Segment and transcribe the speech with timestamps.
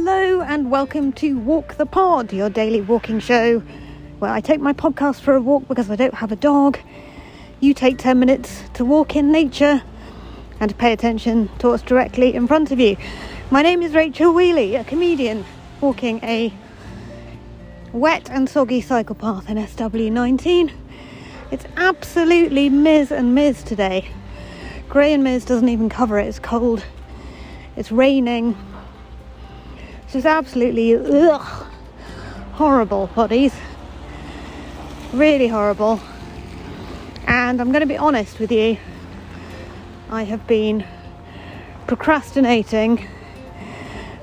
[0.00, 3.58] Hello and welcome to Walk the Pod, your daily walking show
[4.20, 6.78] where I take my podcast for a walk because I don't have a dog.
[7.58, 9.82] You take 10 minutes to walk in nature
[10.60, 12.96] and to pay attention to what's directly in front of you.
[13.50, 15.44] My name is Rachel Wheely, a comedian
[15.80, 16.54] walking a
[17.92, 20.70] wet and soggy cycle path in SW19.
[21.50, 24.08] It's absolutely Miz and Miz today.
[24.88, 26.84] Grey and Miz doesn't even cover it, it's cold,
[27.74, 28.56] it's raining.
[30.08, 31.66] It's just absolutely ugh,
[32.52, 33.52] horrible bodies.
[35.12, 36.00] Really horrible.
[37.26, 38.78] And I'm going to be honest with you,
[40.08, 40.86] I have been
[41.86, 43.06] procrastinating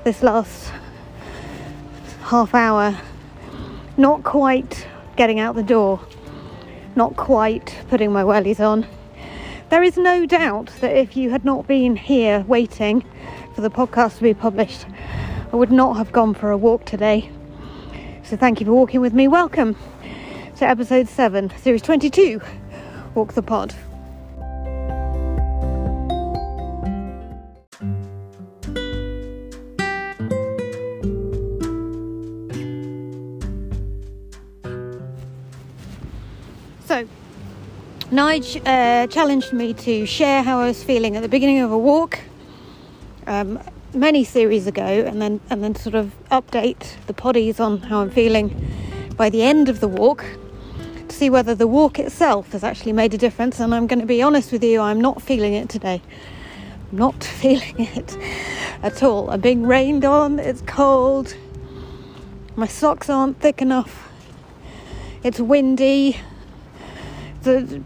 [0.02, 0.72] this last
[2.22, 2.98] half hour,
[3.96, 6.04] not quite getting out the door,
[6.96, 8.88] not quite putting my wellies on.
[9.70, 13.04] There is no doubt that if you had not been here waiting
[13.54, 14.84] for the podcast to be published,
[15.52, 17.30] I would not have gone for a walk today.
[18.24, 19.28] So thank you for walking with me.
[19.28, 19.76] Welcome
[20.56, 22.40] to episode 7, series 22
[23.14, 23.72] Walk the Pod.
[36.84, 37.06] So,
[38.10, 41.78] Nige uh, challenged me to share how I was feeling at the beginning of a
[41.78, 42.18] walk.
[43.28, 43.60] Um,
[43.96, 48.10] many series ago and then and then sort of update the poddies on how I'm
[48.10, 48.54] feeling
[49.16, 50.24] by the end of the walk
[51.08, 53.58] to see whether the walk itself has actually made a difference.
[53.58, 56.02] And I'm going to be honest with you I'm not feeling it today.
[56.92, 58.16] I'm not feeling it
[58.82, 59.30] at all.
[59.30, 61.34] I'm being rained on it's cold.
[62.54, 64.10] My socks aren't thick enough.
[65.22, 66.20] It's windy.
[67.42, 67.82] The,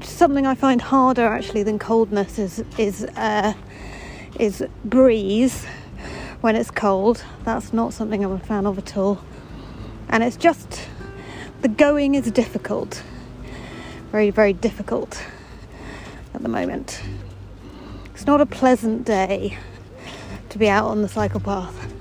[0.00, 3.52] something I find harder actually than coldness is is uh,
[4.38, 5.66] is breeze
[6.40, 7.24] when it's cold.
[7.44, 9.22] That's not something I'm a fan of at all.
[10.08, 10.88] And it's just
[11.62, 13.02] the going is difficult.
[14.10, 15.22] Very, very difficult
[16.34, 17.00] at the moment.
[18.14, 19.56] It's not a pleasant day
[20.50, 21.92] to be out on the cycle path.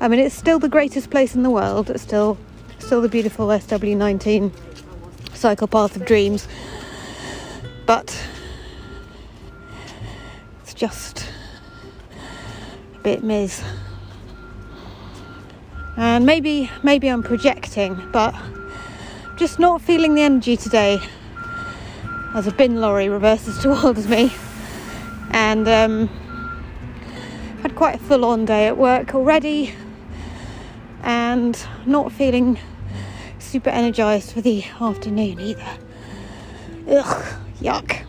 [0.00, 1.90] I mean, it's still the greatest place in the world.
[1.90, 2.36] It's still,
[2.78, 4.52] still the beautiful SW19
[5.34, 6.48] cycle path of dreams.
[7.86, 8.18] But
[10.62, 11.26] it's just
[13.04, 13.62] bit Miz.
[15.98, 18.34] And maybe maybe I'm projecting, but
[19.36, 21.02] just not feeling the energy today.
[22.34, 24.32] As a bin lorry reverses towards me,
[25.32, 26.08] and um,
[27.60, 29.74] had quite a full-on day at work already,
[31.02, 32.58] and not feeling
[33.38, 35.78] super energized for the afternoon either.
[36.88, 37.24] Ugh,
[37.60, 38.06] yuck.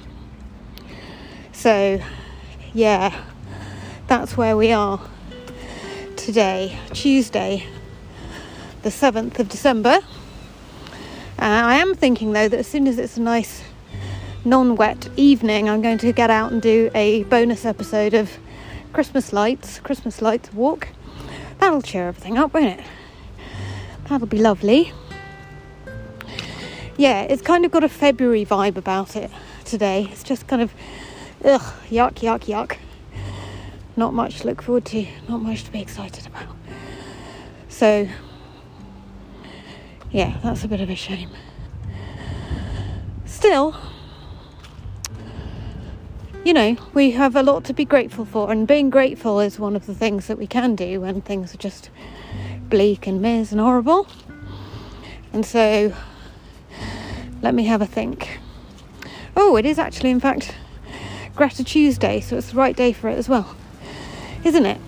[1.52, 2.00] So,
[2.74, 3.14] yeah,
[4.08, 5.00] that's where we are
[6.16, 7.66] today, Tuesday,
[8.84, 10.00] the 7th of December.
[11.40, 13.64] Uh, I am thinking though that as soon as it's a nice
[14.44, 18.32] non wet evening, I'm going to get out and do a bonus episode of
[18.94, 20.90] Christmas lights, Christmas lights walk.
[21.60, 22.86] That'll cheer everything up, won't it?
[24.08, 24.94] That'll be lovely.
[26.96, 29.32] Yeah, it's kind of got a February vibe about it
[29.66, 30.08] today.
[30.12, 30.72] It's just kind of,
[31.44, 32.78] ugh, yuck, yuck, yuck
[33.98, 36.56] not much to look forward to, not much to be excited about.
[37.70, 38.08] So,
[40.12, 41.30] yeah, that's a bit of a shame.
[43.26, 43.76] Still,
[46.44, 49.76] you know, we have a lot to be grateful for, and being grateful is one
[49.76, 51.90] of the things that we can do when things are just
[52.70, 54.08] bleak and miz and horrible.
[55.32, 55.94] And so,
[57.42, 58.40] let me have a think.
[59.38, 60.56] Oh, it is actually, in fact,
[61.36, 63.56] Gratitude Tuesday, so it's the right day for it as well
[64.46, 64.80] isn't it?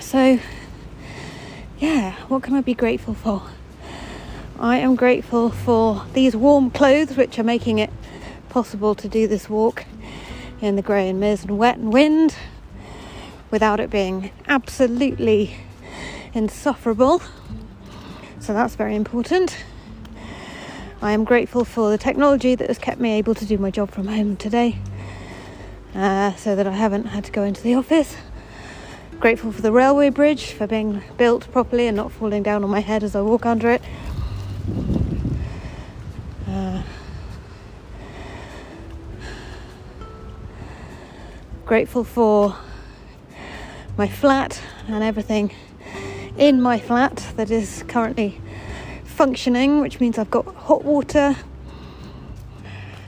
[0.00, 0.40] So,
[1.78, 3.40] yeah, what can I be grateful for?
[4.58, 7.90] I am grateful for these warm clothes, which are making it
[8.48, 9.84] possible to do this walk
[10.60, 12.34] in the grey and mist and wet and wind
[13.52, 15.56] without it being absolutely
[16.34, 17.22] insufferable.
[18.40, 19.56] So that's very important.
[21.00, 23.92] I am grateful for the technology that has kept me able to do my job
[23.92, 24.78] from home today
[25.94, 28.16] uh, so that I haven't had to go into the office
[29.22, 32.80] grateful for the railway bridge for being built properly and not falling down on my
[32.80, 33.80] head as I walk under it.
[36.48, 36.82] Uh,
[41.64, 42.56] grateful for
[43.96, 45.54] my flat and everything
[46.36, 48.40] in my flat that is currently
[49.04, 51.36] functioning, which means I've got hot water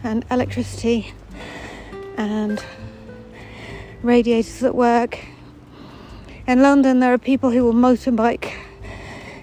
[0.05, 1.13] and electricity
[2.17, 2.65] and
[4.05, 5.19] radiators at work
[6.47, 8.53] In London, there are people who will motorbike.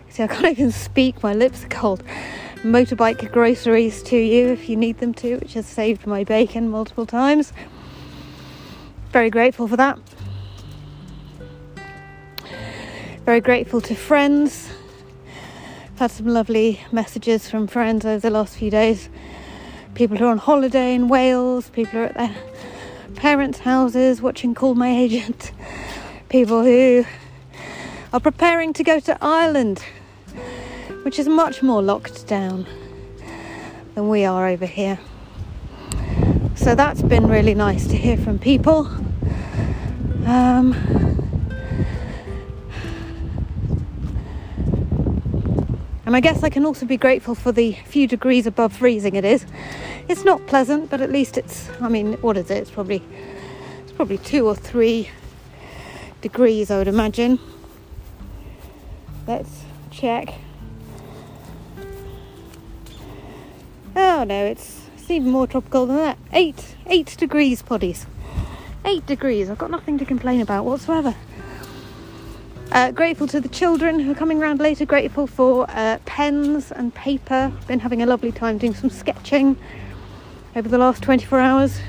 [0.09, 2.03] See, I can't even speak, my lips are cold.
[2.57, 7.07] Motorbike groceries to you if you need them to, which has saved my bacon multiple
[7.07, 7.53] times.
[9.12, 9.98] Very grateful for that.
[13.25, 14.69] Very grateful to friends.
[15.95, 19.09] Had some lovely messages from friends over the last few days.
[19.95, 22.36] People who are on holiday in Wales, people who are at their
[23.15, 25.51] parents' houses watching Call My Agent,
[26.31, 27.04] people who
[28.13, 29.83] are preparing to go to Ireland,
[31.04, 32.66] which is much more locked down
[33.95, 34.98] than we are over here.
[36.56, 38.88] So that's been really nice to hear from people.
[40.25, 40.72] Um,
[46.06, 49.25] and I guess I can also be grateful for the few degrees above freezing it
[49.25, 49.45] is.
[50.07, 51.69] It's not pleasant, but at least it's.
[51.81, 52.60] I mean, what is it?
[52.60, 53.04] It's probably
[53.81, 55.10] it's probably two or three
[56.21, 57.39] degrees, I would imagine.
[59.27, 60.33] Let's check.
[63.95, 66.18] Oh no, it's, it's even more tropical than that.
[66.31, 68.06] Eight, eight degrees, poddies.
[68.85, 69.50] Eight degrees.
[69.50, 71.15] I've got nothing to complain about whatsoever.
[72.71, 74.85] Uh, grateful to the children who are coming around later.
[74.85, 77.51] Grateful for uh, pens and paper.
[77.68, 79.57] Been having a lovely time doing some sketching
[80.56, 81.79] over the last 24 hours.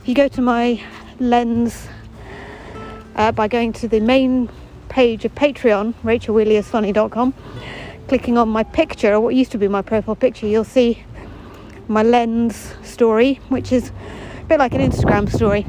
[0.00, 0.80] If you go to my
[1.18, 1.88] lens
[3.16, 4.48] uh, by going to the main
[4.88, 7.34] page of Patreon, rachelwheelyisfunny.com,
[8.08, 11.02] clicking on my picture, or what used to be my profile picture, you'll see
[11.88, 15.66] my lens story, which is a bit like an Instagram story.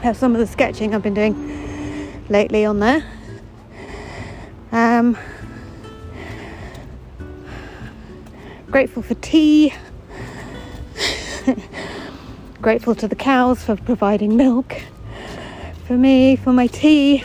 [0.00, 3.04] I have some of the sketching I've been doing lately on there.
[4.70, 5.18] Um,
[8.70, 9.74] grateful for tea.
[12.62, 14.80] grateful to the cows for providing milk
[15.86, 17.24] for me, for my tea.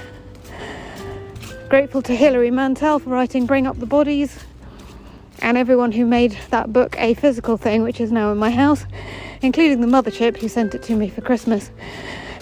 [1.69, 4.39] Grateful to Hilary Mantel for writing Bring Up the Bodies
[5.39, 8.85] and everyone who made that book a physical thing, which is now in my house,
[9.41, 11.69] including the mothership who sent it to me for Christmas.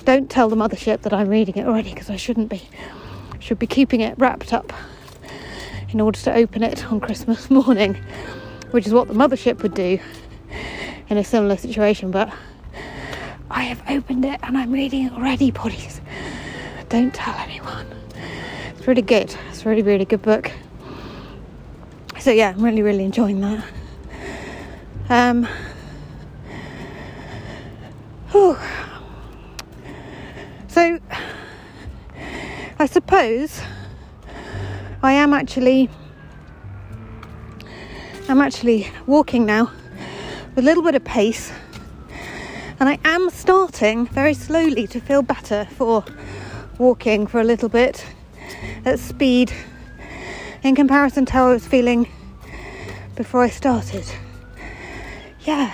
[0.06, 2.62] Don't tell the mothership that I'm reading it already because I shouldn't be.
[3.40, 4.72] Should be keeping it wrapped up
[5.90, 7.98] in order to open it on Christmas morning,
[8.72, 10.00] which is what the mothership would do
[11.10, 12.12] in a similar situation.
[12.12, 12.34] But
[13.50, 15.52] I have opened it and I'm reading it already,
[16.90, 16.90] buddies.
[16.90, 17.88] Don't tell anyone.
[18.78, 19.36] It's really good.
[19.50, 20.52] It's a really, really good book.
[22.20, 23.64] So yeah, I'm really, really enjoying that.
[25.10, 25.48] Um,
[28.32, 28.58] whew.
[30.68, 31.00] So
[32.80, 33.62] I suppose
[35.04, 35.90] I am actually
[38.28, 39.72] I'm actually walking now
[40.56, 41.52] with a little bit of pace
[42.80, 46.04] and I am starting very slowly to feel better for
[46.78, 48.06] walking for a little bit
[48.86, 49.52] at speed
[50.64, 52.08] in comparison to how I was feeling
[53.16, 54.06] before I started.
[55.42, 55.74] Yeah,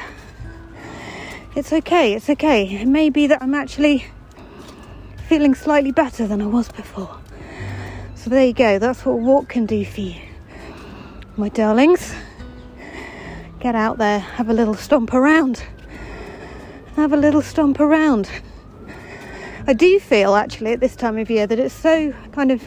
[1.56, 2.68] it's okay, it's okay.
[2.68, 4.06] It may be that I'm actually
[5.27, 7.18] feeling slightly better than I was before.
[8.15, 10.15] So there you go, that's what a walk can do for you.
[11.38, 12.13] My darlings,
[13.59, 15.63] get out there, have a little stomp around
[16.95, 18.30] have a little stomp around.
[19.68, 22.63] I do feel actually at this time of year that it's so kind of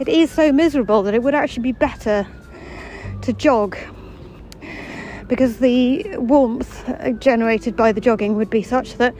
[0.00, 2.26] it is so miserable that it would actually be better
[3.22, 3.76] to jog
[5.28, 6.84] because the warmth
[7.20, 9.14] generated by the jogging would be such that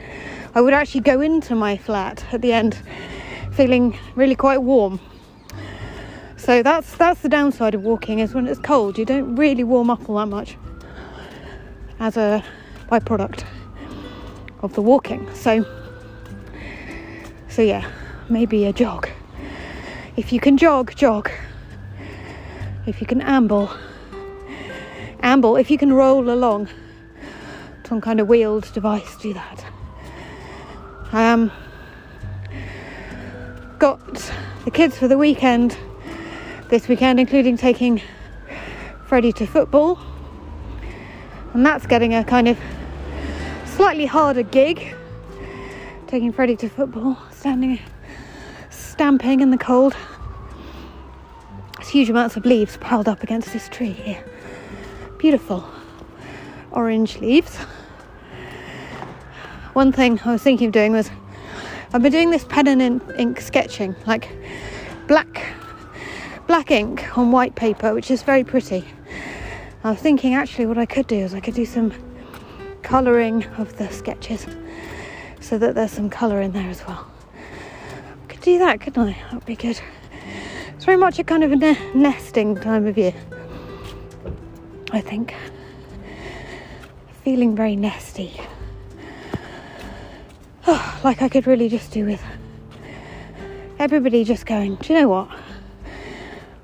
[0.55, 2.77] I would actually go into my flat at the end
[3.53, 5.01] feeling really quite warm.
[6.37, 9.91] So that's that's the downside of walking is when it's cold you don't really warm
[9.91, 10.57] up all that much
[12.01, 12.45] as a
[12.91, 13.45] byproduct
[14.63, 15.33] of the walking.
[15.35, 15.65] So,
[17.55, 17.89] so yeah,
[18.29, 19.09] maybe a jog.
[20.17, 21.31] If you can jog, jog.
[22.85, 23.71] If you can amble,
[25.21, 25.55] amble.
[25.55, 26.69] If you can roll along
[27.89, 29.65] some kind of wheeled device, do that.
[31.13, 31.53] I Um,
[33.79, 34.01] got
[34.65, 35.77] the kids for the weekend
[36.71, 38.03] this weekend, including taking
[39.07, 40.01] Freddie to football,
[41.53, 42.59] and that's getting a kind of
[43.65, 44.97] slightly harder gig.
[46.15, 47.81] Taking Freddie to football, standing,
[48.71, 49.97] stamping in the cold.
[51.77, 54.25] There's huge amounts of leaves piled up against this tree here.
[55.19, 55.69] Beautiful
[56.71, 57.57] orange leaves.
[59.73, 61.11] One thing I was thinking of doing was
[61.93, 64.31] I've been doing this pen and ink sketching, like
[65.09, 65.45] black
[66.47, 68.85] black ink on white paper, which is very pretty.
[69.83, 71.93] I was thinking actually what I could do is I could do some
[72.83, 74.47] colouring of the sketches
[75.45, 77.07] so that there's some colour in there as well.
[78.29, 79.13] Could do that, couldn't I?
[79.13, 79.79] That would be good.
[80.75, 83.15] It's very much a kind of a ne- nesting time of year.
[84.91, 85.35] I think.
[87.25, 88.41] Feeling very nesty.
[90.67, 92.23] Oh, like I could really just do with
[93.79, 95.29] everybody just going, do you know what?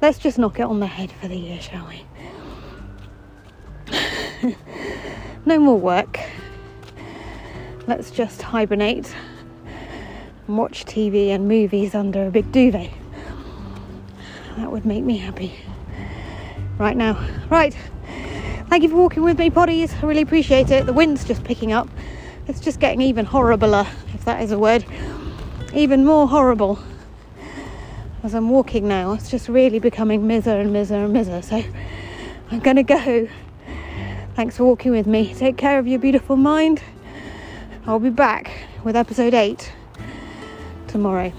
[0.01, 2.07] Let's just knock it on the head for the year, shall we?
[5.45, 6.19] no more work.
[7.91, 9.13] Let's just hibernate
[10.47, 12.89] and watch TV and movies under a big duvet.
[14.59, 15.57] That would make me happy
[16.79, 17.21] right now.
[17.51, 17.77] Right.
[18.69, 19.93] Thank you for walking with me, poddies.
[20.01, 20.87] I really appreciate it.
[20.87, 21.89] The wind's just picking up.
[22.47, 24.85] It's just getting even horribler, if that is a word.
[25.75, 26.79] Even more horrible
[28.23, 29.15] as I'm walking now.
[29.15, 31.43] It's just really becoming miser and miser and miser.
[31.43, 31.61] So
[32.53, 33.29] I'm going to go.
[34.37, 35.35] Thanks for walking with me.
[35.35, 36.81] Take care of your beautiful mind.
[37.87, 38.51] I'll be back
[38.85, 39.73] with episode 8
[40.87, 41.33] tomorrow.